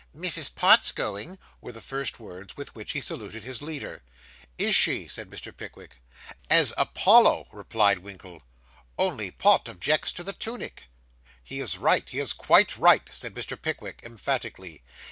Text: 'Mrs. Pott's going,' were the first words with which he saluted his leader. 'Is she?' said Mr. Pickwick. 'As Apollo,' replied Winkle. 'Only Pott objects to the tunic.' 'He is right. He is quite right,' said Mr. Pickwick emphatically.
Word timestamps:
'Mrs. 0.15 0.55
Pott's 0.55 0.91
going,' 0.91 1.37
were 1.61 1.71
the 1.71 1.79
first 1.79 2.19
words 2.19 2.57
with 2.57 2.73
which 2.73 2.93
he 2.93 3.01
saluted 3.01 3.43
his 3.43 3.61
leader. 3.61 4.01
'Is 4.57 4.73
she?' 4.73 5.07
said 5.07 5.29
Mr. 5.29 5.55
Pickwick. 5.55 6.01
'As 6.49 6.73
Apollo,' 6.75 7.47
replied 7.51 7.99
Winkle. 7.99 8.41
'Only 8.97 9.29
Pott 9.29 9.69
objects 9.69 10.11
to 10.13 10.23
the 10.23 10.33
tunic.' 10.33 10.87
'He 11.43 11.59
is 11.59 11.77
right. 11.77 12.09
He 12.09 12.19
is 12.19 12.33
quite 12.33 12.75
right,' 12.79 13.09
said 13.11 13.35
Mr. 13.35 13.61
Pickwick 13.61 13.99
emphatically. 14.03 14.81